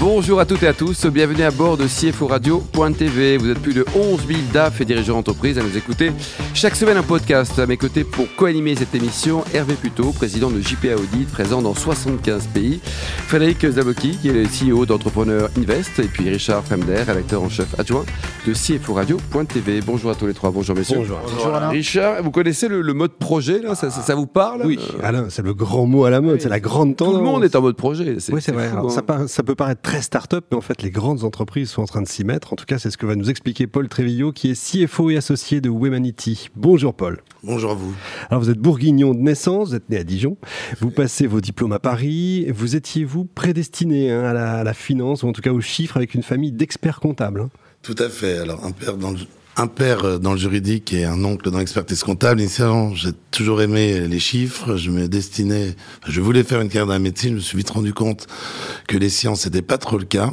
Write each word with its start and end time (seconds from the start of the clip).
Bonjour 0.00 0.38
à 0.38 0.46
toutes 0.46 0.62
et 0.62 0.68
à 0.68 0.72
tous, 0.72 1.06
bienvenue 1.06 1.42
à 1.42 1.50
bord 1.50 1.76
de 1.76 1.86
CFO 1.86 2.28
Radio.tv. 2.28 3.36
Vous 3.36 3.50
êtes 3.50 3.58
plus 3.58 3.74
de 3.74 3.84
11 3.96 4.28
000 4.28 4.40
DAF 4.52 4.80
et 4.80 4.84
dirigeants 4.84 5.14
d'entreprise 5.14 5.58
à 5.58 5.62
nous 5.62 5.76
écouter 5.76 6.12
chaque 6.54 6.76
semaine 6.76 6.98
un 6.98 7.02
podcast. 7.02 7.58
À 7.58 7.66
mes 7.66 7.76
côtés 7.76 8.04
pour 8.04 8.26
co-animer 8.36 8.76
cette 8.76 8.94
émission, 8.94 9.42
Hervé 9.52 9.74
Puto, 9.74 10.12
président 10.12 10.50
de 10.50 10.60
JPA 10.60 10.94
Audit, 10.94 11.28
présent 11.28 11.62
dans 11.62 11.74
75 11.74 12.46
pays. 12.54 12.80
Frédéric 13.26 13.68
Zaboki, 13.68 14.16
qui 14.18 14.28
est 14.28 14.32
le 14.32 14.44
CEO 14.44 14.86
d'Entrepreneur 14.86 15.50
Invest. 15.58 15.98
Et 15.98 16.04
puis 16.04 16.30
Richard 16.30 16.62
Fremder, 16.62 17.02
rédacteur 17.02 17.42
en 17.42 17.48
chef 17.48 17.76
adjoint 17.76 18.04
de 18.46 18.52
CFO 18.52 18.94
Radio.tv. 18.94 19.80
Bonjour 19.84 20.12
à 20.12 20.14
tous 20.14 20.28
les 20.28 20.34
trois, 20.34 20.52
bonjour 20.52 20.76
messieurs. 20.76 20.98
Bonjour. 20.98 21.18
Richard, 21.70 22.22
vous 22.22 22.30
connaissez 22.30 22.68
le, 22.68 22.94
mode 22.94 23.14
projet 23.14 23.60
là? 23.60 23.74
Ça, 23.74 23.90
ça, 23.90 24.14
vous 24.14 24.26
parle? 24.26 24.62
Oui, 24.64 24.78
Alain, 25.02 25.26
c'est 25.28 25.42
le 25.42 25.54
grand 25.54 25.86
mot 25.86 26.04
à 26.04 26.10
la 26.10 26.20
mode, 26.20 26.40
c'est 26.40 26.48
la 26.48 26.60
grande 26.60 26.94
tendance. 26.94 27.14
Tout 27.14 27.18
le 27.18 27.24
monde 27.24 27.42
est 27.42 27.56
en 27.56 27.62
mode 27.62 27.76
projet. 27.76 28.16
Oui, 28.32 28.40
c'est 28.40 28.52
vrai. 28.52 28.70
Hein. 28.72 28.88
ça, 28.90 29.02
ça 29.26 29.42
peut 29.42 29.56
paraître 29.56 29.87
très 29.88 30.02
start-up, 30.02 30.44
mais 30.50 30.56
en 30.58 30.60
fait, 30.60 30.82
les 30.82 30.90
grandes 30.90 31.24
entreprises 31.24 31.70
sont 31.70 31.80
en 31.80 31.86
train 31.86 32.02
de 32.02 32.08
s'y 32.08 32.22
mettre. 32.22 32.52
En 32.52 32.56
tout 32.56 32.66
cas, 32.66 32.78
c'est 32.78 32.90
ce 32.90 32.98
que 32.98 33.06
va 33.06 33.16
nous 33.16 33.30
expliquer 33.30 33.66
Paul 33.66 33.88
Trévillo, 33.88 34.32
qui 34.32 34.50
est 34.50 34.86
CFO 34.86 35.08
et 35.08 35.16
associé 35.16 35.62
de 35.62 35.70
Wemanity. 35.70 36.50
Bonjour 36.56 36.92
Paul. 36.92 37.22
Bonjour 37.42 37.70
à 37.70 37.74
vous. 37.74 37.94
Alors, 38.28 38.42
vous 38.42 38.50
êtes 38.50 38.58
bourguignon 38.58 39.14
de 39.14 39.20
naissance, 39.20 39.70
vous 39.70 39.76
êtes 39.76 39.88
né 39.88 39.96
à 39.96 40.04
Dijon. 40.04 40.36
Vous 40.78 40.90
passez 40.90 41.26
vos 41.26 41.40
diplômes 41.40 41.72
à 41.72 41.78
Paris. 41.78 42.50
Vous 42.50 42.76
étiez, 42.76 43.04
vous, 43.04 43.24
prédestiné 43.24 44.12
hein, 44.12 44.24
à, 44.24 44.62
la, 44.62 44.74
finance, 44.74 45.22
ou 45.22 45.28
en 45.28 45.32
tout 45.32 45.40
cas 45.40 45.52
aux 45.52 45.62
chiffres, 45.62 45.96
avec 45.96 46.12
une 46.12 46.22
famille 46.22 46.52
d'experts 46.52 47.00
comptables. 47.00 47.40
Hein. 47.40 47.50
Tout 47.80 47.96
à 47.98 48.10
fait. 48.10 48.36
Alors, 48.36 48.66
un 48.66 48.72
père 48.72 48.98
dans 48.98 49.12
le 49.12 49.20
un 49.58 49.66
père 49.66 50.04
euh, 50.04 50.18
dans 50.18 50.32
le 50.32 50.38
juridique 50.38 50.92
et 50.92 51.04
un 51.04 51.24
oncle 51.24 51.50
dans 51.50 51.58
l'expertise 51.58 52.02
comptable. 52.02 52.40
Initialement, 52.40 52.94
j'ai 52.94 53.10
toujours 53.30 53.60
aimé 53.60 54.06
les 54.06 54.20
chiffres. 54.20 54.76
Je 54.76 54.90
me 54.90 55.08
destinais, 55.08 55.74
je 56.06 56.20
voulais 56.20 56.44
faire 56.44 56.60
une 56.60 56.68
carrière 56.68 56.86
dans 56.86 56.92
la 56.92 56.98
médecine. 56.98 57.30
Je 57.30 57.34
me 57.34 57.40
suis 57.40 57.58
vite 57.58 57.70
rendu 57.70 57.92
compte 57.92 58.26
que 58.86 58.96
les 58.96 59.10
sciences 59.10 59.44
n'étaient 59.44 59.62
pas 59.62 59.78
trop 59.78 59.98
le 59.98 60.04
cas. 60.04 60.32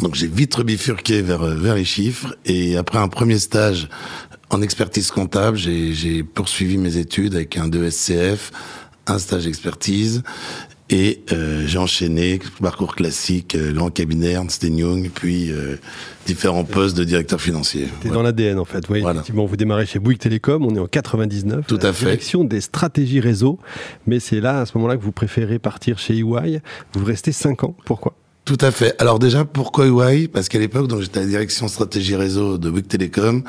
Donc 0.00 0.14
j'ai 0.14 0.26
vite 0.26 0.58
bifurqué 0.60 1.20
vers, 1.20 1.42
euh, 1.42 1.54
vers 1.54 1.74
les 1.74 1.84
chiffres. 1.84 2.34
Et 2.46 2.76
après 2.76 2.98
un 2.98 3.08
premier 3.08 3.38
stage 3.38 3.88
en 4.48 4.62
expertise 4.62 5.10
comptable, 5.10 5.56
j'ai 5.56 6.22
poursuivi 6.22 6.78
mes 6.78 6.96
études 6.96 7.34
avec 7.34 7.56
un 7.56 7.68
2 7.68 7.90
SCF, 7.90 8.52
un 9.06 9.18
stage 9.18 9.44
d'expertise. 9.44 10.22
Et 10.92 11.22
euh, 11.32 11.64
j'ai 11.66 11.78
enchaîné, 11.78 12.38
parcours 12.60 12.94
classique, 12.94 13.54
euh, 13.54 13.72
grand 13.72 13.88
cabinet, 13.88 14.32
Ernst 14.32 14.62
Young, 14.62 15.10
puis 15.12 15.50
euh, 15.50 15.76
différents 16.26 16.64
postes 16.64 16.98
de 16.98 17.04
directeur 17.04 17.40
financier. 17.40 17.88
C'est 18.02 18.10
dans 18.10 18.22
l'ADN 18.22 18.58
en 18.58 18.66
fait. 18.66 18.86
Oui, 18.90 18.98
Effectivement, 18.98 19.46
vous 19.46 19.56
démarrez 19.56 19.86
chez 19.86 19.98
Bouygues 19.98 20.18
Télécom, 20.18 20.66
on 20.66 20.74
est 20.74 20.78
en 20.78 20.86
99. 20.86 21.66
Tout 21.66 21.78
à 21.80 21.94
fait. 21.94 22.04
Direction 22.04 22.44
des 22.44 22.60
stratégies 22.60 23.20
réseau. 23.20 23.58
Mais 24.06 24.20
c'est 24.20 24.40
là, 24.40 24.60
à 24.60 24.66
ce 24.66 24.76
moment-là, 24.76 24.98
que 24.98 25.02
vous 25.02 25.12
préférez 25.12 25.58
partir 25.58 25.98
chez 25.98 26.18
EY. 26.18 26.60
Vous 26.92 27.04
restez 27.06 27.32
5 27.32 27.64
ans. 27.64 27.74
Pourquoi? 27.86 28.14
Tout 28.44 28.58
à 28.60 28.70
fait. 28.70 28.94
Alors 28.98 29.18
déjà, 29.18 29.44
pourquoi 29.44 29.86
EY 29.86 30.28
Parce 30.28 30.48
qu'à 30.48 30.58
l'époque, 30.58 30.88
donc 30.88 31.00
j'étais 31.00 31.18
à 31.18 31.22
la 31.22 31.28
direction 31.28 31.68
stratégie 31.68 32.16
réseau 32.16 32.58
de 32.58 32.70
Bouygues 32.70 32.88
Télécom 32.88 33.42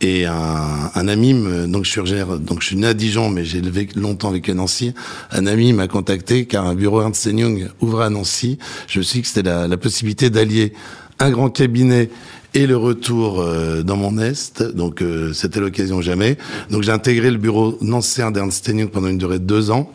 et 0.00 0.24
un, 0.24 0.90
un 0.94 1.08
ami, 1.08 1.34
donc 1.68 1.84
je 1.84 1.90
suis 1.90 2.00
donc 2.40 2.62
je 2.62 2.66
suis 2.66 2.76
né 2.76 2.86
à 2.86 2.94
Dijon, 2.94 3.28
mais 3.28 3.44
j'ai 3.44 3.60
longtemps 3.96 4.30
vécu 4.30 4.52
à 4.52 4.54
Nancy. 4.54 4.94
Un 5.30 5.46
ami 5.46 5.74
m'a 5.74 5.88
contacté 5.88 6.46
car 6.46 6.66
un 6.66 6.74
bureau 6.74 7.02
Ernst 7.02 7.26
Young 7.26 7.68
ouvrait 7.80 8.06
à 8.06 8.10
Nancy. 8.10 8.58
Je 8.86 9.00
me 9.00 9.04
suis 9.04 9.18
dit 9.18 9.22
que 9.22 9.28
c'était 9.28 9.42
la, 9.42 9.68
la 9.68 9.76
possibilité 9.76 10.30
d'allier 10.30 10.72
un 11.20 11.30
grand 11.30 11.50
cabinet 11.50 12.08
et 12.54 12.66
le 12.66 12.76
retour 12.76 13.40
euh, 13.40 13.82
dans 13.82 13.96
mon 13.96 14.18
est. 14.18 14.62
Donc 14.62 15.02
euh, 15.02 15.32
c'était 15.32 15.60
l'occasion 15.60 16.00
jamais. 16.00 16.36
Donc 16.70 16.82
j'ai 16.82 16.92
intégré 16.92 17.30
le 17.30 17.36
bureau 17.36 17.78
nancéen 17.80 18.30
d'Ernst 18.30 18.66
Young 18.66 18.90
pendant 18.90 19.08
une 19.08 19.18
durée 19.18 19.38
de 19.38 19.44
deux 19.44 19.70
ans. 19.70 19.92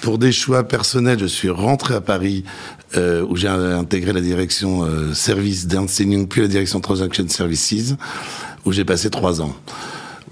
Pour 0.00 0.18
des 0.18 0.32
choix 0.32 0.62
personnels, 0.64 1.18
je 1.18 1.26
suis 1.26 1.50
rentré 1.50 1.94
à 1.94 2.00
Paris 2.00 2.44
euh, 2.96 3.24
où 3.28 3.36
j'ai 3.36 3.48
intégré 3.48 4.12
la 4.12 4.20
direction 4.20 4.84
euh, 4.84 5.12
service 5.12 5.66
Young 5.70 6.28
puis 6.28 6.40
la 6.40 6.48
direction 6.48 6.80
Transaction 6.80 7.28
Services 7.28 7.94
où 8.64 8.72
j'ai 8.72 8.84
passé 8.84 9.10
trois 9.10 9.42
ans. 9.42 9.54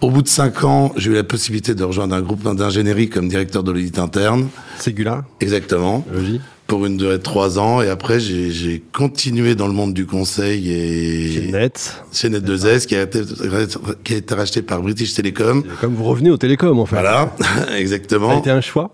Au 0.01 0.11
bout 0.11 0.23
de 0.23 0.29
cinq 0.29 0.63
ans, 0.63 0.93
j'ai 0.97 1.11
eu 1.11 1.15
la 1.15 1.25
possibilité 1.25 1.75
de 1.75 1.83
rejoindre 1.83 2.15
un 2.15 2.21
groupe 2.21 2.43
d'ingénierie 2.43 3.09
comme 3.09 3.29
directeur 3.29 3.63
de 3.63 3.73
l'audit 3.73 3.99
interne. 3.99 4.49
Ségula 4.79 5.25
Exactement. 5.41 6.05
Logique. 6.13 6.43
Pour 6.67 6.85
une 6.85 6.97
durée 6.97 7.19
de 7.19 7.23
trois 7.23 7.59
ans. 7.59 7.81
Et 7.81 7.89
après, 7.89 8.21
j'ai 8.21 8.83
continué 8.93 9.55
dans 9.55 9.69
le 9.69 9.73
monde 9.73 9.95
du 9.95 10.05
conseil 10.05 10.71
et... 10.71 11.33
Chez 11.33 11.53
Net. 11.53 12.03
Chez 12.13 12.29
Net2S, 12.29 12.87
qui 12.87 12.97
a, 12.97 13.03
été, 13.03 13.23
qui 14.05 14.15
a 14.15 14.17
été 14.17 14.35
racheté 14.35 14.63
par 14.63 14.83
British 14.83 15.15
Telecom. 15.15 15.63
Comme 15.81 15.95
vous 15.95 16.05
revenez 16.05 16.31
au 16.31 16.37
télécom, 16.37 16.79
en 16.79 16.85
fait. 16.85 16.97
Voilà, 16.97 17.35
exactement. 17.77 18.31
Ça 18.31 18.37
a 18.37 18.41
été 18.41 18.51
un 18.51 18.61
choix 18.61 18.91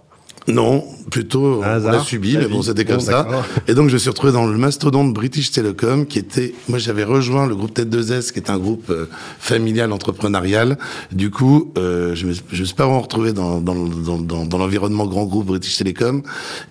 non, 0.48 0.84
plutôt 1.10 1.62
on 1.62 1.78
l'a 1.78 2.00
subi, 2.00 2.36
mais 2.36 2.46
bon, 2.46 2.62
c'était 2.62 2.84
comme 2.84 3.00
ça. 3.00 3.26
Et 3.68 3.74
donc 3.74 3.88
je 3.88 3.94
me 3.94 3.98
suis 3.98 4.10
retrouvé 4.10 4.32
dans 4.32 4.46
le 4.46 4.56
mastodonte 4.58 5.12
British 5.12 5.50
Telecom, 5.52 6.06
qui 6.06 6.18
était, 6.18 6.54
moi 6.68 6.78
j'avais 6.78 7.04
rejoint 7.04 7.46
le 7.46 7.54
groupe 7.54 7.74
Tête 7.74 7.94
2S, 7.94 8.32
qui 8.32 8.40
est 8.40 8.50
un 8.50 8.58
groupe 8.58 8.90
euh, 8.90 9.06
familial 9.38 9.92
entrepreneurial. 9.92 10.78
Du 11.12 11.30
coup, 11.30 11.72
euh, 11.78 12.14
je 12.14 12.26
me, 12.26 12.32
je 12.32 12.60
me 12.60 12.64
suis 12.64 12.74
pas 12.74 12.84
retrouvé 12.84 13.32
dans, 13.32 13.60
dans, 13.60 13.74
dans, 13.74 14.44
dans 14.44 14.58
l'environnement 14.58 15.06
grand 15.06 15.24
groupe 15.24 15.46
British 15.46 15.76
Telecom. 15.76 16.22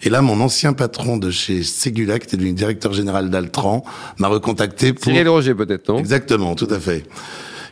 Et 0.01 0.09
là, 0.09 0.21
mon 0.21 0.39
ancien 0.41 0.73
patron 0.73 1.17
de 1.17 1.31
chez 1.31 1.63
Segula, 1.63 2.19
qui 2.19 2.27
était 2.27 2.37
devenu 2.37 2.53
directeur 2.53 2.93
général 2.93 3.29
d'Altran, 3.29 3.83
m'a 4.17 4.27
recontacté 4.27 4.93
pour. 4.93 5.11
Cyril 5.11 5.29
Roger 5.29 5.55
peut-être, 5.55 5.89
non? 5.89 5.99
Exactement, 5.99 6.55
tout 6.55 6.67
à 6.69 6.79
fait 6.79 7.05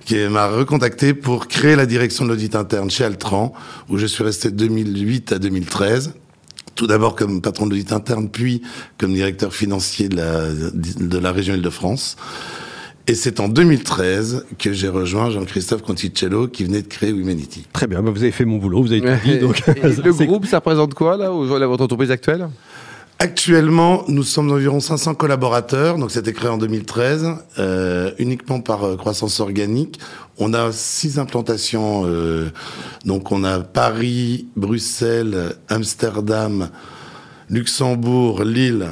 qui 0.09 0.17
m'a 0.27 0.47
recontacté 0.47 1.13
pour 1.13 1.47
créer 1.47 1.75
la 1.75 1.85
direction 1.85 2.25
de 2.25 2.29
l'audit 2.31 2.55
interne 2.55 2.89
chez 2.89 3.03
Altran, 3.03 3.53
où 3.89 3.99
je 3.99 4.07
suis 4.07 4.23
resté 4.23 4.49
de 4.49 4.55
2008 4.55 5.33
à 5.33 5.39
2013 5.39 6.13
tout 6.73 6.87
d'abord 6.87 7.15
comme 7.15 7.41
patron 7.41 7.67
de 7.67 7.71
l'audit 7.71 7.91
interne, 7.91 8.29
puis 8.29 8.61
comme 8.97 9.13
directeur 9.13 9.53
financier 9.53 10.07
de 10.07 10.15
la, 10.15 10.47
de 10.49 11.17
la 11.17 11.31
région 11.33 11.53
Île-de-France. 11.53 12.15
Et 13.05 13.15
c'est 13.15 13.41
en 13.41 13.49
2013 13.49 14.45
que 14.57 14.71
j'ai 14.71 14.87
rejoint 14.87 15.29
Jean-Christophe 15.29 15.81
Conticello 15.81 16.47
qui 16.47 16.63
venait 16.63 16.81
de 16.81 16.87
créer 16.87 17.09
Humanity. 17.09 17.67
Très 17.73 17.85
bien, 17.85 18.01
bah, 18.01 18.11
vous 18.11 18.23
avez 18.23 18.31
fait 18.31 18.45
mon 18.45 18.57
boulot, 18.57 18.81
vous 18.81 18.93
avez 18.93 19.01
tout 19.01 19.25
dit. 19.25 19.39
Donc... 19.39 19.61
le 19.67 20.25
groupe, 20.25 20.45
ça 20.45 20.57
représente 20.57 20.93
quoi 20.95 21.17
là, 21.17 21.25
à 21.25 21.67
votre 21.67 21.83
entreprise 21.83 22.11
actuelle? 22.11 22.47
Actuellement, 23.21 24.05
nous 24.07 24.23
sommes 24.23 24.49
environ 24.49 24.79
500 24.79 25.13
collaborateurs, 25.15 25.97
donc 25.97 26.09
c'était 26.09 26.31
créé 26.31 26.49
en 26.49 26.57
2013, 26.57 27.27
euh, 27.57 28.11
uniquement 28.17 28.61
par 28.61 28.85
euh, 28.85 28.95
croissance 28.95 29.41
organique. 29.41 29.99
On 30.37 30.53
a 30.53 30.71
six 30.71 31.19
implantations, 31.19 32.03
euh, 32.05 32.49
donc 33.03 33.33
on 33.33 33.43
a 33.43 33.59
Paris, 33.59 34.47
Bruxelles, 34.55 35.53
Amsterdam, 35.67 36.69
Luxembourg, 37.49 38.45
Lille, 38.45 38.87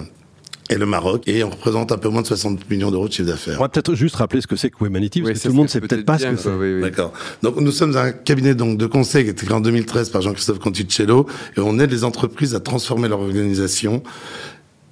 et 0.69 0.75
le 0.75 0.85
Maroc. 0.85 1.23
Et 1.27 1.43
on 1.43 1.49
représente 1.49 1.91
un 1.91 1.97
peu 1.97 2.09
moins 2.09 2.21
de 2.21 2.27
60 2.27 2.69
millions 2.69 2.91
d'euros 2.91 3.07
de 3.07 3.13
chiffre 3.13 3.27
d'affaires. 3.27 3.57
On 3.59 3.63
va 3.63 3.69
peut-être 3.69 3.95
juste 3.95 4.15
rappeler 4.15 4.41
ce 4.41 4.47
que 4.47 4.55
c'est 4.55 4.69
que 4.69 4.83
Wemanity, 4.83 5.21
parce 5.21 5.39
que 5.39 5.43
tout 5.43 5.47
le 5.49 5.53
monde 5.53 5.65
ne 5.65 5.69
sait 5.69 5.81
peut-être 5.81 6.05
pas 6.05 6.17
ce 6.17 6.27
que 6.27 6.35
c'est. 6.35 6.81
D'accord. 6.81 7.13
Donc 7.43 7.57
nous 7.57 7.71
sommes 7.71 7.95
un 7.97 8.11
cabinet 8.11 8.55
donc 8.55 8.77
de 8.77 8.85
conseil 8.85 9.23
qui 9.23 9.29
a 9.29 9.31
été 9.31 9.45
créé 9.45 9.55
en 9.55 9.61
2013 9.61 10.09
par 10.09 10.21
Jean-Christophe 10.21 10.59
Conticello, 10.59 11.27
et 11.55 11.59
on 11.59 11.79
aide 11.79 11.91
les 11.91 12.03
entreprises 12.03 12.55
à 12.55 12.59
transformer 12.59 13.07
leur 13.07 13.19
organisation. 13.19 14.03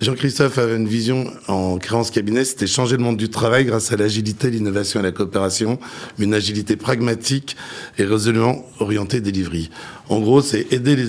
Jean-Christophe 0.02 0.58
avait 0.58 0.76
une 0.76 0.90
vision 0.90 1.32
en 1.48 1.78
créant 1.78 2.04
ce 2.04 2.12
cabinet, 2.12 2.44
c'était 2.44 2.68
changer 2.68 2.98
le 2.98 3.04
monde 3.04 3.16
du 3.16 3.30
travail 3.30 3.64
grâce 3.64 3.94
à 3.94 3.96
l'agilité, 3.96 4.50
l'innovation 4.50 5.00
et 5.00 5.04
la 5.04 5.14
coopération, 5.14 5.80
une 6.20 6.34
agilité 6.34 6.76
pragmatique 6.76 7.56
et 7.98 8.04
résolument 8.04 8.66
orientée 8.80 9.22
delivery. 9.22 9.70
En 10.10 10.20
gros, 10.20 10.42
c'est 10.42 10.72
aider, 10.74 10.98
les, 10.98 11.06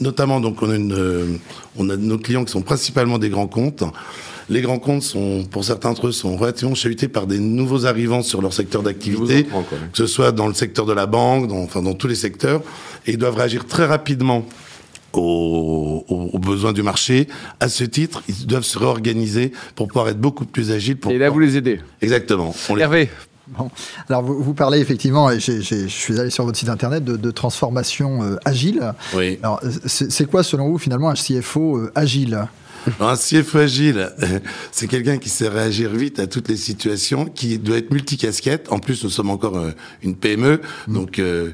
notamment 0.00 0.40
donc 0.40 0.62
on 0.62 0.70
a, 0.70 0.76
une, 0.76 0.94
euh, 0.94 1.26
on 1.76 1.90
a 1.90 1.96
nos 1.96 2.16
clients 2.16 2.46
qui 2.46 2.52
sont 2.52 2.62
principalement 2.62 3.18
des 3.18 3.28
grands 3.28 3.46
comptes. 3.46 3.84
Les 4.48 4.62
grands 4.62 4.78
comptes 4.78 5.02
sont, 5.02 5.44
pour 5.44 5.62
certains 5.62 5.90
d'entre 5.90 6.08
eux, 6.08 6.12
sont 6.12 6.36
relativement 6.36 6.74
chahutés 6.74 7.08
par 7.08 7.26
des 7.26 7.38
nouveaux 7.38 7.84
arrivants 7.84 8.22
sur 8.22 8.40
leur 8.40 8.54
secteur 8.54 8.82
d'activité, 8.82 9.44
que 9.44 9.98
ce 9.98 10.06
soit 10.06 10.32
dans 10.32 10.48
le 10.48 10.54
secteur 10.54 10.86
de 10.86 10.94
la 10.94 11.06
banque, 11.06 11.46
dans, 11.46 11.58
enfin 11.62 11.82
dans 11.82 11.94
tous 11.94 12.08
les 12.08 12.14
secteurs, 12.14 12.62
et 13.06 13.12
ils 13.12 13.18
doivent 13.18 13.36
réagir 13.36 13.66
très 13.66 13.84
rapidement 13.84 14.46
aux, 15.12 16.04
aux, 16.08 16.38
besoins 16.38 16.72
du 16.72 16.82
marché. 16.82 17.28
À 17.58 17.68
ce 17.68 17.84
titre, 17.84 18.22
ils 18.28 18.46
doivent 18.46 18.64
se 18.64 18.78
réorganiser 18.78 19.52
pour 19.74 19.88
pouvoir 19.88 20.08
être 20.08 20.20
beaucoup 20.20 20.44
plus 20.44 20.70
agiles. 20.70 20.96
Pour 20.96 21.12
et 21.12 21.18
là, 21.18 21.30
vous 21.30 21.40
les 21.40 21.56
aidez. 21.56 21.80
Exactement. 22.00 22.54
On 22.68 22.76
Hervé. 22.76 23.10
Bon. 23.58 23.68
Alors, 24.08 24.22
vous, 24.22 24.42
vous, 24.42 24.54
parlez 24.54 24.78
effectivement, 24.78 25.30
et 25.30 25.40
je 25.40 25.86
suis 25.88 26.20
allé 26.20 26.30
sur 26.30 26.44
votre 26.44 26.56
site 26.56 26.68
internet, 26.68 27.02
de, 27.02 27.16
de 27.16 27.30
transformation 27.32 28.22
euh, 28.22 28.36
agile. 28.44 28.92
Oui. 29.14 29.38
Alors, 29.42 29.60
c'est 29.86 30.30
quoi, 30.30 30.42
selon 30.42 30.68
vous, 30.68 30.78
finalement, 30.78 31.10
un 31.10 31.14
CFO 31.14 31.78
euh, 31.78 31.92
agile? 31.96 32.46
Alors, 32.98 33.10
un 33.12 33.16
CFO 33.16 33.58
agile, 33.58 34.10
c'est 34.72 34.86
quelqu'un 34.86 35.18
qui 35.18 35.28
sait 35.28 35.48
réagir 35.48 35.90
vite 35.90 36.18
à 36.18 36.26
toutes 36.26 36.48
les 36.48 36.56
situations, 36.56 37.26
qui 37.26 37.58
doit 37.58 37.76
être 37.76 37.90
multicasquette. 37.90 38.72
En 38.72 38.78
plus, 38.78 39.04
nous 39.04 39.10
sommes 39.10 39.30
encore 39.30 39.56
euh, 39.56 39.70
une 40.02 40.16
PME, 40.16 40.60
mm. 40.88 40.92
donc 40.92 41.18
euh, 41.18 41.52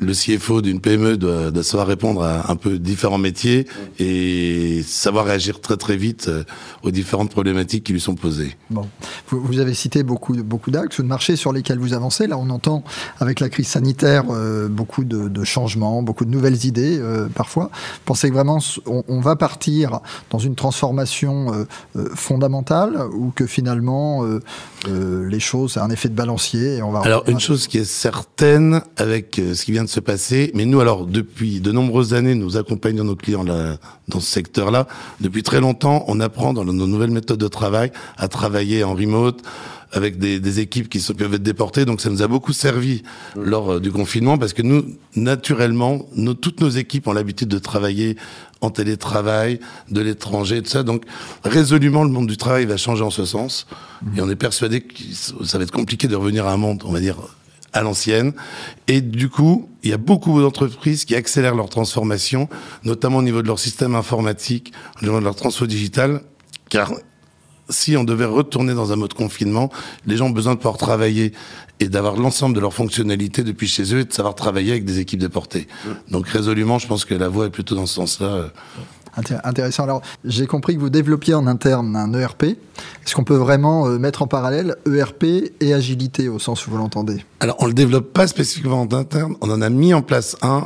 le 0.00 0.12
CFO 0.12 0.62
d'une 0.62 0.80
PME 0.80 1.16
doit, 1.16 1.50
doit, 1.50 1.62
savoir 1.62 1.86
répondre 1.86 2.22
à 2.22 2.50
un 2.50 2.56
peu 2.56 2.78
différents 2.78 3.18
métiers 3.18 3.66
et 3.98 4.82
savoir 4.86 5.26
réagir 5.26 5.60
très 5.60 5.76
très 5.76 5.96
vite 5.96 6.28
euh, 6.28 6.44
aux 6.82 6.90
différentes 6.90 7.30
problématiques 7.30 7.84
qui 7.84 7.92
lui 7.92 8.00
sont 8.00 8.14
posées. 8.14 8.56
Bon, 8.70 8.88
vous, 9.28 9.40
vous 9.40 9.58
avez 9.58 9.74
cité 9.74 10.02
beaucoup 10.02 10.34
beaucoup 10.34 10.70
d'axes 10.70 11.00
de 11.00 11.06
marché 11.06 11.36
sur 11.36 11.52
lesquels 11.52 11.78
vous 11.78 11.94
avancez. 11.94 12.26
Là, 12.26 12.38
on 12.38 12.50
entend 12.50 12.84
avec 13.20 13.40
la 13.40 13.48
crise 13.48 13.68
sanitaire 13.68 14.24
beaucoup 14.68 15.04
de, 15.04 15.28
de, 15.28 15.44
changements, 15.44 16.02
beaucoup 16.02 16.24
de 16.24 16.30
nouvelles 16.30 16.64
idées 16.64 17.00
parfois. 17.34 17.70
Pensez 18.04 18.28
que 18.28 18.34
vraiment 18.34 18.58
on, 18.86 19.04
on 19.08 19.20
va 19.20 19.36
partir 19.36 20.00
dans 20.30 20.38
une 20.38 20.54
transformation 20.66 21.52
euh, 21.52 21.64
euh, 21.96 22.08
fondamentale 22.16 22.98
ou 23.12 23.30
que 23.30 23.46
finalement 23.46 24.24
euh, 24.24 25.28
les 25.28 25.38
choses, 25.38 25.76
un 25.76 25.90
effet 25.90 26.08
de 26.08 26.14
balancier 26.14 26.76
et 26.76 26.82
on 26.82 26.90
va. 26.90 27.00
Alors 27.00 27.22
une 27.28 27.38
chose 27.38 27.68
qui 27.68 27.78
est 27.78 27.84
certaine 27.84 28.82
avec 28.96 29.36
ce 29.36 29.64
qui 29.64 29.70
vient 29.70 29.84
de 29.84 29.88
se 29.88 30.00
passer, 30.00 30.50
mais 30.54 30.64
nous 30.64 30.80
alors 30.80 31.06
depuis 31.06 31.60
de 31.60 31.70
nombreuses 31.70 32.14
années, 32.14 32.34
nous 32.34 32.56
accompagnons 32.56 33.04
nos 33.04 33.14
clients 33.14 33.44
là, 33.44 33.76
dans 34.08 34.18
ce 34.18 34.26
secteur-là. 34.26 34.88
Depuis 35.20 35.44
très 35.44 35.60
longtemps, 35.60 36.04
on 36.08 36.18
apprend 36.18 36.52
dans 36.52 36.64
nos 36.64 36.72
nouvelles 36.72 37.12
méthodes 37.12 37.38
de 37.38 37.48
travail 37.48 37.92
à 38.16 38.26
travailler 38.26 38.82
en 38.82 38.94
remote 38.94 39.42
avec 39.92 40.18
des, 40.18 40.40
des, 40.40 40.60
équipes 40.60 40.88
qui 40.88 41.00
peuvent 41.12 41.34
être 41.34 41.42
déportées. 41.42 41.84
Donc 41.84 42.00
ça 42.00 42.10
nous 42.10 42.22
a 42.22 42.28
beaucoup 42.28 42.52
servi 42.52 43.02
lors 43.36 43.80
du 43.80 43.92
confinement 43.92 44.36
parce 44.38 44.52
que 44.52 44.62
nous, 44.62 44.84
naturellement, 45.14 46.06
nos, 46.14 46.34
toutes 46.34 46.60
nos 46.60 46.68
équipes 46.68 47.06
ont 47.06 47.12
l'habitude 47.12 47.48
de 47.48 47.58
travailler 47.58 48.16
en 48.60 48.70
télétravail, 48.70 49.60
de 49.90 50.00
l'étranger, 50.00 50.62
tout 50.62 50.70
ça. 50.70 50.82
Donc, 50.82 51.04
résolument, 51.44 52.04
le 52.04 52.10
monde 52.10 52.26
du 52.26 52.36
travail 52.36 52.64
va 52.64 52.76
changer 52.76 53.02
en 53.02 53.10
ce 53.10 53.24
sens. 53.24 53.66
Et 54.16 54.20
on 54.20 54.30
est 54.30 54.36
persuadé 54.36 54.80
que 54.80 54.94
ça 55.44 55.58
va 55.58 55.64
être 55.64 55.72
compliqué 55.72 56.08
de 56.08 56.16
revenir 56.16 56.46
à 56.46 56.52
un 56.52 56.56
monde, 56.56 56.82
on 56.84 56.92
va 56.92 57.00
dire, 57.00 57.16
à 57.72 57.82
l'ancienne. 57.82 58.32
Et 58.88 59.00
du 59.00 59.28
coup, 59.28 59.68
il 59.82 59.90
y 59.90 59.92
a 59.92 59.98
beaucoup 59.98 60.40
d'entreprises 60.40 61.04
qui 61.04 61.14
accélèrent 61.14 61.54
leur 61.54 61.68
transformation, 61.68 62.48
notamment 62.84 63.18
au 63.18 63.22
niveau 63.22 63.42
de 63.42 63.46
leur 63.46 63.58
système 63.58 63.94
informatique, 63.94 64.72
au 65.00 65.04
niveau 65.04 65.18
de 65.20 65.24
leur 65.24 65.36
transfert 65.36 65.66
digital, 65.66 66.22
car 66.70 66.92
si 67.68 67.96
on 67.96 68.04
devait 68.04 68.24
retourner 68.24 68.74
dans 68.74 68.92
un 68.92 68.96
mode 68.96 69.14
confinement, 69.14 69.70
les 70.06 70.16
gens 70.16 70.26
ont 70.26 70.30
besoin 70.30 70.54
de 70.54 70.58
pouvoir 70.58 70.76
travailler 70.76 71.32
et 71.80 71.88
d'avoir 71.88 72.16
l'ensemble 72.16 72.54
de 72.54 72.60
leurs 72.60 72.74
fonctionnalités 72.74 73.42
depuis 73.42 73.66
chez 73.66 73.94
eux 73.94 74.00
et 74.00 74.04
de 74.04 74.12
savoir 74.12 74.34
travailler 74.34 74.72
avec 74.72 74.84
des 74.84 75.00
équipes 75.00 75.20
déportées. 75.20 75.66
Donc 76.10 76.28
résolument, 76.28 76.78
je 76.78 76.86
pense 76.86 77.04
que 77.04 77.14
la 77.14 77.28
voie 77.28 77.46
est 77.46 77.50
plutôt 77.50 77.74
dans 77.74 77.86
ce 77.86 77.94
sens-là. 77.94 78.50
Intéressant. 79.44 79.84
Alors, 79.84 80.02
j'ai 80.24 80.46
compris 80.46 80.74
que 80.74 80.80
vous 80.80 80.90
développiez 80.90 81.34
en 81.34 81.46
interne 81.46 81.96
un 81.96 82.12
ERP. 82.12 82.44
Est-ce 82.44 83.14
qu'on 83.14 83.24
peut 83.24 83.36
vraiment 83.36 83.88
euh, 83.88 83.98
mettre 83.98 84.22
en 84.22 84.26
parallèle 84.26 84.76
ERP 84.86 85.24
et 85.60 85.72
agilité 85.72 86.28
au 86.28 86.38
sens 86.38 86.66
où 86.66 86.70
vous 86.70 86.76
l'entendez? 86.76 87.24
Alors, 87.40 87.56
on 87.60 87.66
le 87.66 87.72
développe 87.72 88.12
pas 88.12 88.26
spécifiquement 88.26 88.82
en 88.82 88.92
interne. 88.92 89.34
On 89.40 89.50
en 89.50 89.62
a 89.62 89.70
mis 89.70 89.94
en 89.94 90.02
place 90.02 90.36
un. 90.42 90.64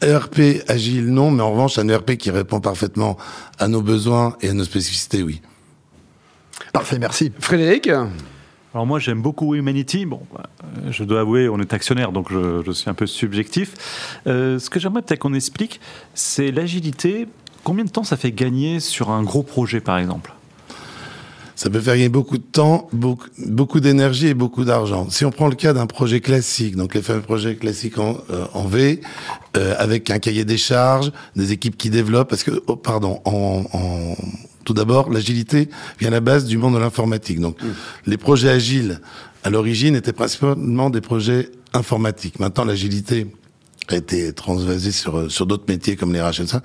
ERP 0.00 0.62
agile, 0.68 1.06
non, 1.06 1.32
mais 1.32 1.42
en 1.42 1.50
revanche, 1.50 1.78
un 1.78 1.88
ERP 1.88 2.16
qui 2.16 2.30
répond 2.30 2.60
parfaitement 2.60 3.16
à 3.58 3.66
nos 3.66 3.82
besoins 3.82 4.36
et 4.40 4.50
à 4.50 4.52
nos 4.52 4.62
spécificités, 4.62 5.24
oui. 5.24 5.40
Parfait, 6.72 6.98
merci. 6.98 7.32
Frédéric 7.38 7.90
alors 8.74 8.86
moi 8.86 8.98
j'aime 8.98 9.22
beaucoup 9.22 9.54
Humanity. 9.54 10.04
Bon, 10.04 10.20
euh, 10.34 10.90
je 10.90 11.04
dois 11.04 11.20
avouer, 11.20 11.48
on 11.48 11.60
est 11.60 11.72
actionnaire, 11.72 12.10
donc 12.10 12.32
je, 12.32 12.72
suis 12.72 12.90
un 12.90 12.94
peu 12.94 13.06
subjectif. 13.06 14.18
Euh, 14.26 14.58
ce 14.58 14.68
que 14.68 14.80
j'aimerais 14.80 15.02
peut-être 15.02 15.20
qu'on 15.20 15.34
explique, 15.34 15.80
c'est 16.14 16.50
l'agilité. 16.50 17.28
Combien 17.62 17.84
de 17.84 17.90
temps 17.90 18.02
ça 18.02 18.16
fait 18.16 18.32
gagner 18.32 18.80
sur 18.80 19.10
un 19.10 19.22
gros 19.22 19.44
projet, 19.44 19.80
par 19.80 19.96
exemple? 19.98 20.32
Ça 21.54 21.70
peut 21.70 21.78
faire 21.78 21.94
gagner 21.94 22.08
beaucoup 22.08 22.36
de 22.36 22.42
temps, 22.42 22.88
beaucoup, 22.92 23.28
beaucoup 23.46 23.78
d'énergie 23.78 24.26
et 24.26 24.34
beaucoup 24.34 24.64
d'argent. 24.64 25.08
Si 25.08 25.24
on 25.24 25.30
prend 25.30 25.46
le 25.46 25.54
cas 25.54 25.72
d'un 25.72 25.86
projet 25.86 26.20
classique, 26.20 26.74
donc 26.74 26.96
les 26.96 27.00
fameux 27.00 27.22
projets 27.22 27.54
classiques 27.54 27.98
en, 27.98 28.16
euh, 28.30 28.44
en 28.54 28.64
V, 28.64 29.00
avec 29.78 30.10
un 30.10 30.18
cahier 30.18 30.44
des 30.44 30.58
charges, 30.58 31.12
des 31.36 31.52
équipes 31.52 31.76
qui 31.76 31.88
développent, 31.88 32.28
parce 32.28 32.42
que, 32.42 32.60
oh, 32.66 32.74
pardon, 32.74 33.20
en, 33.24 33.62
en 33.72 34.16
tout 34.64 34.74
d'abord, 34.74 35.10
l'agilité 35.10 35.68
vient 35.98 36.08
à 36.08 36.12
la 36.12 36.20
base 36.20 36.46
du 36.46 36.58
monde 36.58 36.74
de 36.74 36.78
l'informatique. 36.78 37.40
Donc, 37.40 37.62
mmh. 37.62 37.66
les 38.06 38.16
projets 38.16 38.50
agiles, 38.50 39.00
à 39.44 39.50
l'origine, 39.50 39.94
étaient 39.94 40.12
principalement 40.12 40.90
des 40.90 41.00
projets 41.00 41.50
informatiques. 41.72 42.40
Maintenant, 42.40 42.64
l'agilité 42.64 43.26
a 43.88 43.96
été 43.96 44.32
transvasée 44.32 44.92
sur 44.92 45.30
sur 45.30 45.46
d'autres 45.46 45.64
métiers 45.68 45.96
comme 45.96 46.12
les 46.12 46.20
RH 46.22 46.40
et 46.40 46.46
ça. 46.46 46.62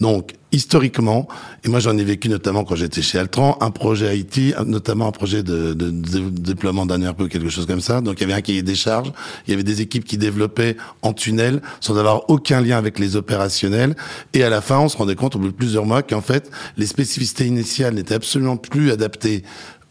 Donc 0.00 0.34
historiquement, 0.50 1.28
et 1.64 1.68
moi 1.68 1.78
j'en 1.78 1.96
ai 1.98 2.04
vécu 2.04 2.28
notamment 2.28 2.64
quand 2.64 2.74
j'étais 2.74 3.02
chez 3.02 3.18
Altran, 3.18 3.58
un 3.60 3.70
projet 3.70 4.18
IT, 4.18 4.56
notamment 4.66 5.06
un 5.06 5.12
projet 5.12 5.42
de, 5.42 5.74
de, 5.74 5.90
de 5.90 6.30
déploiement 6.30 6.86
d'un 6.86 7.02
ERP 7.02 7.20
ou 7.20 7.28
quelque 7.28 7.50
chose 7.50 7.66
comme 7.66 7.80
ça. 7.80 8.00
Donc 8.00 8.16
il 8.18 8.22
y 8.22 8.24
avait 8.24 8.34
un 8.34 8.40
cahier 8.40 8.62
des 8.62 8.74
charges, 8.74 9.12
il 9.46 9.50
y 9.50 9.54
avait 9.54 9.62
des 9.62 9.82
équipes 9.82 10.04
qui 10.04 10.16
développaient 10.16 10.76
en 11.02 11.12
tunnel 11.12 11.60
sans 11.80 11.98
avoir 11.98 12.30
aucun 12.30 12.60
lien 12.60 12.78
avec 12.78 12.98
les 12.98 13.16
opérationnels. 13.16 13.94
Et 14.32 14.42
à 14.42 14.48
la 14.48 14.60
fin, 14.60 14.78
on 14.78 14.88
se 14.88 14.96
rendait 14.96 15.16
compte 15.16 15.36
au 15.36 15.38
bout 15.38 15.48
de 15.48 15.52
plusieurs 15.52 15.84
mois 15.84 16.02
qu'en 16.02 16.22
fait 16.22 16.50
les 16.76 16.86
spécificités 16.86 17.46
initiales 17.46 17.94
n'étaient 17.94 18.14
absolument 18.14 18.56
plus 18.56 18.90
adaptées 18.90 19.44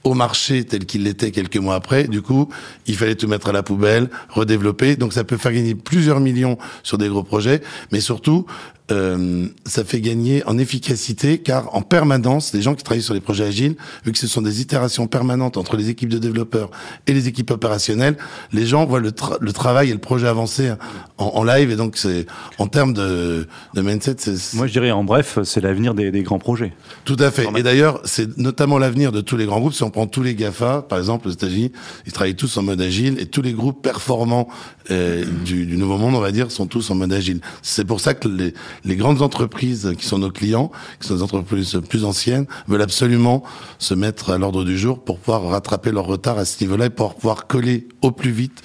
au 0.08 0.14
marché 0.14 0.64
tel 0.64 0.86
qu'il 0.86 1.04
l'était 1.04 1.32
quelques 1.32 1.58
mois 1.58 1.76
après. 1.76 2.06
Du 2.06 2.22
coup, 2.22 2.50
il 2.86 2.96
fallait 2.96 3.16
tout 3.16 3.28
mettre 3.28 3.50
à 3.50 3.52
la 3.52 3.64
poubelle, 3.64 4.10
redévelopper. 4.30 4.96
Donc 4.96 5.14
ça 5.14 5.24
peut 5.24 5.38
faire 5.38 5.54
gagner 5.54 5.76
plusieurs 5.76 6.20
millions 6.20 6.58
sur 6.84 6.98
des 6.98 7.08
gros 7.08 7.24
projets, 7.24 7.62
mais 7.92 8.00
surtout, 8.00 8.46
euh, 8.90 9.48
ça 9.66 9.84
fait 9.84 10.00
gagner 10.00 10.44
en 10.46 10.58
efficacité 10.58 11.40
car 11.40 11.76
en 11.76 11.82
permanence, 11.82 12.54
les 12.54 12.62
gens 12.62 12.74
qui 12.74 12.84
travaillent 12.84 13.04
sur 13.04 13.14
les 13.14 13.20
projets 13.20 13.44
agiles, 13.44 13.76
vu 14.06 14.12
que 14.14 14.18
ce 14.18 14.28
sont 14.28 14.42
des 14.42 14.62
itérations 14.62 15.08
permanentes 15.08 15.58
entre 15.58 15.76
les 15.76 15.90
équipes 15.90 16.10
de 16.10 16.18
développeurs 16.20 16.72
et 17.06 17.14
les 17.14 17.28
équipes 17.28 17.52
opérationnelles, 17.52 18.18
les 18.54 18.66
gens 18.66 18.86
voient 18.86 19.00
le, 19.02 19.12
le 19.42 19.54
travail 19.54 19.90
et 19.90 19.94
le 19.94 20.00
projet 20.00 20.28
avancer 20.28 20.72
en, 21.18 21.26
en 21.26 21.44
live 21.44 21.72
et 21.72 21.76
donc 21.76 21.98
c'est 21.98 22.26
en 22.60 22.68
termes 22.68 22.94
de, 22.94 23.48
de 23.74 23.82
mindset. 23.82 24.16
Moi, 24.54 24.68
je 24.68 24.72
dirais 24.72 24.92
en 24.92 25.04
bref, 25.04 25.40
c'est 25.44 25.62
l'avenir 25.62 25.94
des, 25.94 26.12
des, 26.12 26.24
grands 26.24 26.40
projets. 26.40 26.74
Tout 27.04 27.18
à 27.20 27.32
fait. 27.32 27.46
Et 27.58 27.64
d'ailleurs, 27.64 28.02
c'est 28.06 28.38
notamment 28.38 28.78
l'avenir 28.78 29.12
de 29.12 29.22
tous 29.22 29.38
les 29.38 29.46
grands 29.46 29.60
groupes. 29.60 29.74
Si 29.74 29.84
on 29.84 29.90
prend 29.90 30.08
tous 30.08 30.24
les 30.24 30.36
Gafa, 30.36 30.82
par 30.82 30.98
exemple 30.98 31.28
aux 31.28 31.32
États-Unis, 31.32 31.72
ils 32.06 32.14
travaillent 32.14 32.36
tous 32.36 32.56
en 32.58 32.64
mode 32.64 32.82
agile 32.82 33.20
et 33.20 33.26
tous 33.26 33.42
les 33.42 33.54
groupes 33.54 33.82
performants 33.82 34.48
euh, 34.92 35.26
du, 35.44 35.66
du 35.66 35.78
nouveau 35.78 35.98
monde, 35.98 36.16
on 36.16 36.20
va 36.22 36.32
dire, 36.32 36.52
sont 36.52 36.68
tous 36.68 36.90
en 36.90 36.96
mode 36.96 37.12
agile. 37.12 37.42
C'est 37.62 37.86
pour 37.86 38.00
ça 38.00 38.14
que 38.14 38.28
les 38.28 38.54
les 38.86 38.96
grandes 38.96 39.22
entreprises 39.22 39.94
qui 39.98 40.06
sont 40.06 40.20
nos 40.20 40.32
clients, 40.32 40.72
qui 41.00 41.08
sont 41.08 41.16
des 41.16 41.24
entreprises 41.24 41.80
plus 41.88 42.06
anciennes, 42.06 42.46
veulent 42.68 42.82
absolument 42.82 43.44
se 43.80 43.94
mettre 43.94 44.32
à 44.32 44.38
l'ordre 44.38 44.64
du 44.64 44.78
jour 44.78 45.04
pour 45.04 45.20
pouvoir 45.20 45.44
rattraper 45.44 45.92
leur 45.92 46.06
retard 46.06 46.38
à 46.38 46.46
ce 46.46 46.64
niveau-là 46.64 46.86
et 46.86 46.90
pour 46.90 47.16
pouvoir 47.16 47.48
coller 47.48 47.88
au 48.02 48.12
plus 48.12 48.32
vite 48.32 48.62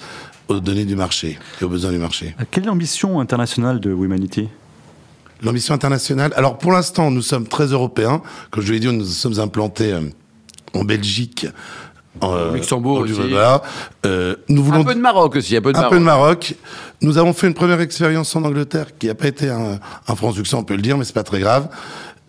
aux 0.47 0.59
données 0.59 0.85
du 0.85 0.95
marché 0.95 1.37
et 1.61 1.63
aux 1.63 1.69
besoins 1.69 1.91
du 1.91 1.97
marché. 1.97 2.35
Quelle 2.51 2.63
est 2.63 2.67
l'ambition 2.67 3.19
internationale 3.19 3.79
de 3.79 3.93
Womanity 3.93 4.49
L'ambition 5.41 5.73
internationale. 5.73 6.33
Alors 6.35 6.57
pour 6.57 6.71
l'instant, 6.71 7.11
nous 7.11 7.21
sommes 7.21 7.47
très 7.47 7.67
européens. 7.67 8.21
Comme 8.51 8.63
je 8.63 8.71
l'ai 8.73 8.79
dit, 8.79 8.87
nous 8.87 9.05
sommes 9.05 9.39
implantés 9.39 9.91
euh, 9.91 10.01
en 10.73 10.83
Belgique, 10.83 11.47
euh, 12.21 12.53
Luxembourg 12.53 12.99
aussi. 12.99 13.13
Euh, 14.05 14.35
nous 14.49 14.63
voulons 14.63 14.81
un 14.81 14.83
peu 14.83 14.95
de 14.95 14.99
Maroc 14.99 15.35
aussi, 15.35 15.57
un 15.57 15.61
peu 15.61 15.73
de 15.73 15.77
un 15.77 15.81
Maroc. 15.81 15.93
peu 15.93 15.99
de 15.99 16.05
Maroc. 16.05 16.55
Nous 17.01 17.17
avons 17.17 17.33
fait 17.33 17.47
une 17.47 17.53
première 17.53 17.81
expérience 17.81 18.35
en 18.35 18.43
Angleterre 18.43 18.97
qui 18.97 19.07
n'a 19.07 19.15
pas 19.15 19.27
été 19.27 19.49
un, 19.49 19.79
un 20.07 20.15
franc 20.15 20.31
succès, 20.31 20.55
on 20.55 20.63
peut 20.63 20.75
le 20.75 20.81
dire, 20.81 20.97
mais 20.97 21.05
c'est 21.05 21.13
pas 21.13 21.23
très 21.23 21.39
grave. 21.39 21.69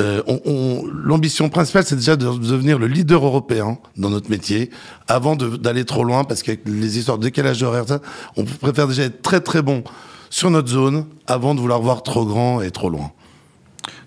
Euh, 0.01 0.23
on, 0.27 0.41
on, 0.45 0.85
L'ambition 1.05 1.49
principale, 1.49 1.85
c'est 1.85 1.97
déjà 1.97 2.17
de 2.17 2.27
devenir 2.27 2.79
le 2.79 2.87
leader 2.87 3.25
européen 3.25 3.79
dans 3.97 4.11
notre 4.11 4.31
métier, 4.31 4.71
avant 5.07 5.37
d'aller 5.37 5.85
trop 5.85 6.03
loin, 6.03 6.25
parce 6.25 6.43
qu'avec 6.43 6.63
les 6.67 6.99
histoires 6.99 7.19
de 7.19 7.25
décalage 7.25 7.63
horaire, 7.63 7.85
on 8.37 8.45
préfère 8.45 8.89
déjà 8.89 9.05
être 9.05 9.23
très 9.23 9.41
très 9.41 9.63
bon 9.63 9.85
sur 10.31 10.51
notre 10.51 10.69
zone, 10.69 11.07
avant 11.29 11.55
de 11.55 11.61
vouloir 11.61 11.81
voir 11.81 12.03
trop 12.03 12.25
grand 12.25 12.61
et 12.61 12.73
trop 12.73 12.91
loin. 12.91 13.13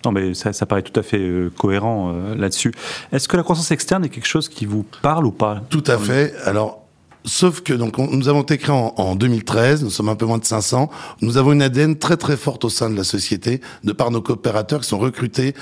Non, 0.05 0.11
mais 0.11 0.33
ça, 0.33 0.53
ça 0.53 0.65
paraît 0.65 0.83
tout 0.83 0.97
à 0.99 1.03
fait 1.03 1.19
euh, 1.19 1.51
cohérent 1.57 2.13
euh, 2.13 2.35
là-dessus. 2.35 2.71
Est-ce 3.11 3.27
que 3.27 3.37
la 3.37 3.43
croissance 3.43 3.71
externe 3.71 4.05
est 4.05 4.09
quelque 4.09 4.27
chose 4.27 4.49
qui 4.49 4.65
vous 4.65 4.85
parle 5.01 5.25
ou 5.25 5.31
pas 5.31 5.61
Tout 5.69 5.83
à 5.87 5.97
fait. 5.97 6.33
Alors, 6.45 6.83
Sauf 7.27 7.59
que 7.59 7.73
donc 7.73 7.99
on, 7.99 8.07
nous 8.07 8.29
avons 8.29 8.41
été 8.41 8.57
créés 8.57 8.73
en, 8.73 8.93
en, 8.95 9.15
2013, 9.15 9.83
nous 9.83 9.89
sommes 9.89 10.07
un 10.07 10.15
peu 10.15 10.25
moins 10.25 10.37
de 10.37 10.45
500. 10.45 10.89
Nous 11.21 11.35
avons 11.35 11.51
une 11.51 11.61
ADN 11.61 11.97
très 11.97 12.15
très 12.15 12.37
forte 12.37 12.63
au 12.63 12.69
sein 12.69 12.89
de 12.89 12.95
la 12.95 13.03
société, 13.03 13.59
de 13.83 13.91
par 13.91 14.11
nos 14.11 14.21
coopérateurs 14.21 14.79
qui 14.79 14.87
sont 14.87 14.97
recrutés. 14.97 15.53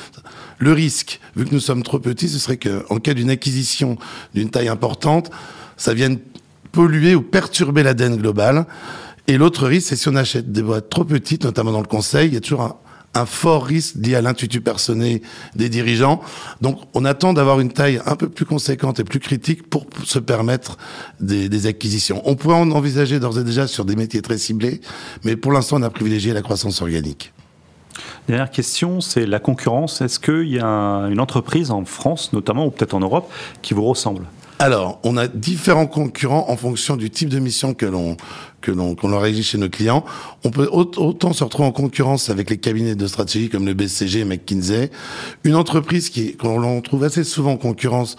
Le 0.60 0.74
risque, 0.74 1.20
vu 1.36 1.44
que 1.44 1.52
nous 1.52 1.60
sommes 1.60 1.82
trop 1.82 1.98
petits, 1.98 2.30
ce 2.30 2.38
serait 2.38 2.58
qu'en 2.58 2.98
cas 2.98 3.16
d'une 3.16 3.32
acquisition 3.32 3.98
d'une 4.36 4.52
taille 4.52 4.68
importante, 4.68 5.32
ça 5.76 5.96
vienne 5.96 6.20
polluer 6.72 7.16
ou 7.16 7.24
perturber 7.24 7.82
l'ADN 7.82 8.18
global. 8.18 8.68
Et 9.28 9.38
l'autre 9.38 9.66
risque, 9.66 9.88
c'est 9.90 9.96
si 9.96 10.08
on 10.08 10.16
achète 10.16 10.52
des 10.52 10.62
boîtes 10.62 10.90
trop 10.90 11.04
petites, 11.04 11.46
notamment 11.46 11.72
dans 11.72 11.82
le 11.82 11.88
conseil, 11.88 12.28
il 12.28 12.34
y 12.36 12.38
a 12.38 12.42
toujours 12.42 12.62
un, 12.62 12.76
un 13.16 13.26
fort 13.26 13.66
risque 13.66 13.96
lié 13.96 14.16
à 14.16 14.22
l'intuitu 14.22 14.62
personnel 14.62 15.22
des 15.56 15.70
dirigeants. 15.70 16.22
Donc, 16.62 16.80
on 16.94 17.06
attend 17.06 17.34
d'avoir 17.34 17.60
une 17.60 17.72
taille 17.72 18.02
un 18.06 18.16
peu 18.16 18.30
plus 18.30 18.46
conséquente 18.46 19.00
et 19.00 19.04
plus 19.04 19.20
critique 19.20 19.70
pour 19.70 19.86
se 20.04 20.20
permettre 20.20 20.78
des, 21.20 21.50
des 21.50 21.68
acquisitions. 21.68 22.22
On 22.26 22.36
pourrait 22.36 22.56
en 22.56 22.72
envisager 22.72 23.20
d'ores 23.20 23.40
et 23.40 23.44
déjà 23.44 23.68
sur 23.68 23.86
des 23.86 23.96
métiers 23.96 24.22
très 24.22 24.38
ciblés, 24.38 24.82
mais 25.24 25.36
pour 25.36 25.52
l'instant, 25.52 25.78
on 25.80 25.84
a 25.84 25.90
privilégié 25.90 26.34
la 26.34 26.42
croissance 26.42 26.82
organique. 26.82 27.34
Dernière 28.28 28.52
question, 28.52 29.02
c'est 29.02 29.26
la 29.26 29.40
concurrence. 29.40 30.02
Est-ce 30.02 30.20
qu'il 30.20 30.50
y 30.50 30.60
a 30.60 30.66
une 31.10 31.20
entreprise 31.20 31.72
en 31.72 31.86
France, 31.86 32.34
notamment, 32.34 32.66
ou 32.66 32.72
peut-être 32.72 32.94
en 32.94 33.00
Europe, 33.00 33.32
qui 33.62 33.74
vous 33.74 33.86
ressemble? 33.86 34.26
Alors, 34.58 35.00
on 35.04 35.18
a 35.18 35.28
différents 35.28 35.86
concurrents 35.86 36.46
en 36.50 36.56
fonction 36.56 36.96
du 36.96 37.10
type 37.10 37.30
de 37.30 37.40
mission 37.40 37.74
que 37.74 37.86
l'on 37.86 38.16
que 38.66 38.72
l'on 38.72 38.96
qu'on 38.96 39.44
chez 39.44 39.60
nos 39.60 39.70
clients. 39.70 40.04
On 40.44 40.50
peut 40.50 40.68
autant 40.72 41.34
se 41.34 41.44
retrouver 41.44 41.68
en 41.68 41.72
concurrence 41.72 42.30
avec 42.30 42.50
les 42.50 42.58
cabinets 42.58 42.96
de 42.96 43.08
stratégie 43.08 43.48
comme 43.48 43.66
le 43.66 43.76
BCG, 43.76 44.26
McKinsey. 44.26 44.90
Une 45.44 45.56
entreprise 45.56 46.10
qui 46.10 46.36
qu'on 46.36 46.82
trouve 46.82 47.04
assez 47.04 47.24
souvent 47.24 47.52
en 47.52 47.58
concurrence 47.58 48.18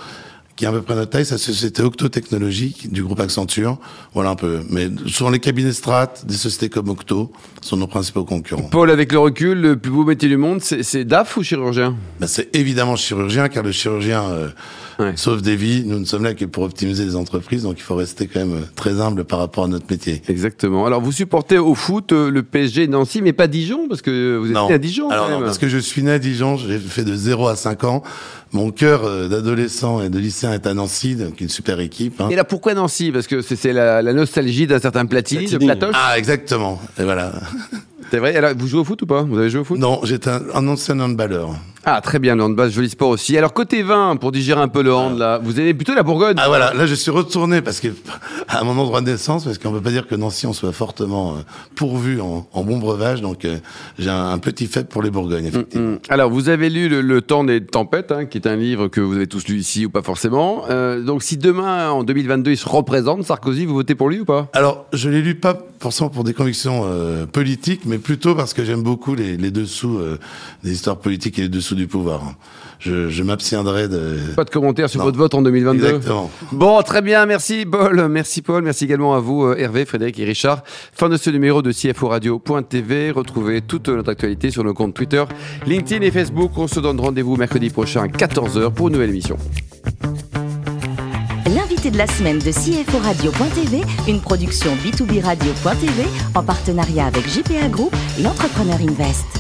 qui 0.57 0.65
est 0.65 0.69
à 0.69 0.73
peu 0.73 0.81
près 0.81 0.95
notre 0.95 1.11
taille, 1.11 1.27
c'est 1.27 1.35
la 1.35 1.39
société 1.39 1.83
Octo 1.83 2.09
Technologies 2.09 2.89
du 2.91 3.03
groupe 3.03 3.21
Accenture. 3.21 3.79
Voilà 4.15 4.31
un 4.31 4.37
peu. 4.37 4.63
Mais 4.71 4.89
souvent 5.07 5.29
les 5.29 5.39
cabinets 5.39 5.73
strat, 5.73 6.15
des 6.25 6.35
sociétés 6.35 6.71
comme 6.71 6.89
Octo 6.89 7.31
sont 7.61 7.77
nos 7.77 7.87
principaux 7.87 8.25
concurrents. 8.25 8.69
Paul, 8.71 8.91
avec 8.91 9.13
le 9.13 9.19
recul, 9.19 9.61
le 9.61 9.77
plus 9.77 9.91
beau 9.91 10.05
métier 10.05 10.29
du 10.29 10.39
monde, 10.39 10.63
c'est 10.63 11.05
DAF 11.05 11.37
ou 11.37 11.43
chirurgien? 11.43 11.95
Ben, 12.21 12.27
C'est 12.27 12.55
évidemment 12.57 12.97
chirurgien, 12.97 13.49
car 13.49 13.63
le 13.63 13.73
chirurgien 13.73 14.23
euh, 14.23 15.13
sauve 15.17 15.43
des 15.43 15.57
vies. 15.57 15.85
Nous 15.85 15.99
ne 15.99 16.05
sommes 16.07 16.25
là 16.25 16.33
que 16.33 16.47
pour 16.47 16.63
optimiser 16.63 17.05
les 17.05 17.17
entreprises, 17.17 17.65
donc 17.65 17.75
il 17.79 17.83
faut 17.83 17.97
rester 17.97 18.27
quand 18.27 18.41
même 18.41 18.55
euh, 18.55 18.67
très 18.77 19.01
humble 19.01 19.25
par 19.25 19.39
rapport 19.39 19.65
à 19.65 19.69
notre 19.69 19.87
métier. 19.91 20.23
Exactement. 20.29 20.87
Alors 20.87 21.03
vous 21.03 21.13
supportez 21.13 21.59
au 21.59 21.75
foot 21.75 22.13
euh, 22.13 22.31
le 22.31 22.43
PSG 22.43 22.89
Nancy, 22.89 23.21
mais 23.21 23.35
pas 23.35 23.47
Dijon, 23.47 23.89
parce 23.89 24.01
que 24.01 24.39
vous 24.39 24.51
êtes 24.51 24.69
né 24.69 24.75
à 24.75 24.79
Dijon. 24.79 25.11
Alors 25.11 25.29
non, 25.29 25.41
parce 25.41 25.59
que 25.59 25.69
je 25.69 25.79
suis 25.79 26.03
né 26.03 26.13
à 26.13 26.19
Dijon, 26.19 26.57
j'ai 26.57 26.79
fait 26.79 27.05
de 27.05 27.15
0 27.15 27.49
à 27.49 27.57
5 27.57 27.85
ans. 27.85 28.03
Mon 28.53 28.71
cœur 28.71 29.29
d'adolescent 29.29 30.01
et 30.01 30.09
de 30.09 30.19
est 30.53 30.67
à 30.67 30.75
Nancy, 30.75 31.17
donc 31.17 31.41
une 31.41 31.49
super 31.49 31.81
équipe. 31.81 32.21
Hein. 32.21 32.29
Et 32.31 32.37
là, 32.37 32.45
pourquoi 32.45 32.75
Nancy? 32.75 33.11
Parce 33.13 33.27
que 33.27 33.43
c'est 33.43 33.73
la, 33.73 34.03
la, 34.03 34.13
nostalgie 34.13 34.67
d'un 34.67 34.79
certain 34.81 35.07
Platini, 35.07 35.47
Platini. 35.47 35.61
de 35.61 35.65
Platoche 35.65 35.97
Ah, 35.99 36.19
exactement. 36.19 36.81
Et 36.99 37.05
voilà. 37.05 37.33
C'est 38.11 38.19
vrai? 38.19 38.37
Alors, 38.37 38.53
vous 38.57 38.67
jouez 38.67 38.81
au 38.81 38.85
foot 38.85 39.03
ou 39.03 39.07
pas? 39.07 39.23
Vous 39.23 39.39
avez 39.39 39.51
joué 39.51 39.61
au 39.61 39.65
foot? 39.65 39.79
Non, 39.79 40.01
j'étais 40.05 40.31
un, 40.31 40.43
un, 40.55 40.69
ancien 40.69 40.99
handballeur. 41.01 41.51
Ah, 41.89 42.01
très 42.01 42.19
bien, 42.19 42.35
le 42.35 42.43
handball, 42.43 42.69
joli 42.69 42.89
sport 42.89 43.11
aussi. 43.11 43.39
Alors, 43.39 43.53
côté 43.53 43.85
vin, 43.85 44.17
pour 44.17 44.33
digérer 44.33 44.61
un 44.61 44.67
peu 44.67 44.83
le 44.83 44.93
hand, 44.93 45.17
là, 45.17 45.39
vous 45.41 45.61
avez 45.61 45.73
plutôt 45.73 45.95
la 45.95 46.03
Bourgogne? 46.03 46.35
Ah, 46.37 46.49
voilà, 46.49 46.75
là, 46.75 46.85
je 46.85 46.97
suis 46.97 47.13
retourné 47.13 47.63
parce 47.63 47.79
que, 47.79 47.87
à 48.49 48.65
mon 48.65 48.77
endroit 48.77 49.01
de 49.03 49.07
naissance, 49.07 49.45
parce 49.45 49.57
qu'on 49.59 49.71
peut 49.71 49.81
pas 49.81 49.93
dire 49.93 50.09
que 50.09 50.17
Nancy, 50.17 50.49
on 50.49 50.53
soit 50.53 50.73
fortement 50.73 51.37
euh, 51.37 51.41
pourvu 51.77 52.21
en, 52.21 52.45
en, 52.53 52.65
bon 52.65 52.79
breuvage, 52.79 53.21
donc 53.21 53.45
euh, 53.45 53.59
j'ai 54.01 54.11
un, 54.11 54.31
un, 54.31 54.39
petit 54.39 54.67
fait 54.67 54.89
pour 54.89 55.01
les 55.01 55.13
Bourgognes, 55.13 55.47
effectivement. 55.47 55.91
Mm, 55.91 55.93
mm. 55.93 55.99
Alors, 56.09 56.29
vous 56.29 56.49
avez 56.49 56.71
lu 56.71 56.89
le, 56.89 57.03
le, 57.03 57.23
Temps 57.23 57.45
des 57.45 57.65
tempêtes, 57.65 58.11
hein, 58.11 58.25
qui 58.25 58.39
est 58.39 58.49
un 58.49 58.57
livre 58.57 58.89
que 58.89 59.01
vous 59.01 59.15
avez 59.15 59.29
tous 59.29 59.47
lu 59.47 59.55
ici 59.55 59.87
ou 59.87 59.91
pas 59.91 60.03
forcément. 60.03 60.65
Euh, 60.69 61.01
donc, 61.01 61.23
si 61.23 61.37
demain, 61.37 61.91
en 61.91 62.03
2022, 62.03 62.51
il 62.51 62.57
se 62.57 62.69
représente, 62.69 63.23
Sarkozy, 63.23 63.65
vous 63.65 63.75
votez 63.75 63.95
pour 63.95 64.09
lui 64.09 64.19
ou 64.19 64.25
pas? 64.25 64.49
Alors, 64.55 64.87
je 64.93 65.09
l'ai 65.09 65.23
lu 65.23 65.37
pas 65.37 65.57
forcément 65.79 66.11
pour 66.11 66.25
des 66.25 66.35
convictions 66.35 66.85
politiques, 67.31 67.83
mais 67.85 67.99
plutôt 67.99 68.35
parce 68.35 68.55
que 68.55 68.65
j'aime 68.65 68.83
beaucoup 68.83 69.15
les, 69.15 69.37
les 69.37 69.53
dessous 69.53 70.01
des 70.65 70.73
histoires 70.73 70.97
politiques 70.97 71.39
et 71.39 71.43
les 71.43 71.49
dessous 71.49 71.76
du 71.77 71.87
pouvoir. 71.87 72.35
Je, 72.79 73.09
je 73.09 73.23
m'abstiendrai 73.23 73.89
de... 73.89 74.17
Pas 74.35 74.45
de 74.45 74.51
commentaires 74.51 74.91
sur 74.91 74.99
non. 74.99 75.07
votre 75.07 75.19
vote 75.19 75.35
en 75.35 75.43
2022 75.43 75.85
Exactement. 75.85 76.31
Bon, 76.53 76.83
très 76.83 77.03
bien, 77.03 77.25
merci 77.27 77.65
Paul. 77.65 78.09
Merci 78.09 78.43
Paul, 78.43 78.63
merci 78.63 78.85
également 78.85 79.15
à 79.15 79.21
vous 79.21 79.45
euh, 79.45 79.57
Hervé, 79.57 79.85
Frédéric 79.85 80.19
et 80.19 80.25
Richard. 80.25 80.63
Fin 80.93 81.09
de 81.09 81.17
ce 81.17 81.31
numéro 81.31 81.63
de 81.63 81.73
CFO 81.73 82.09
Radio.tv. 82.09 83.13
Retrouvez 83.13 83.63
toute 83.63 83.89
notre 83.89 84.11
actualité 84.11 84.51
sur 84.51 84.65
nos 84.65 84.75
comptes 84.75 84.95
Twitter, 84.95 85.25
LinkedIn 85.67 86.05
et 86.05 86.11
Facebook. 86.11 86.53
On 86.57 86.67
se 86.67 86.81
donne 86.81 87.01
rendez-vous 87.01 87.37
mercredi 87.37 87.71
prochain 87.71 88.03
à 88.03 88.09
14h 88.09 88.73
pour 88.73 88.89
une 88.89 88.95
nouvelle 88.95 89.11
émission 89.11 89.37
l'invité 91.57 91.91
de 91.91 91.99
la 91.99 92.07
semaine 92.07 92.39
de 92.39 92.51
CFO 92.51 92.99
Radio.tv, 92.99 93.81
une 94.09 94.21
production 94.21 94.71
B2B 94.77 95.23
Radio.tv 95.23 96.05
en 96.35 96.43
partenariat 96.43 97.07
avec 97.07 97.27
JPA 97.29 97.69
Group 97.69 97.95
et 98.19 98.27
Entrepreneur 98.27 98.79
Invest. 98.81 99.36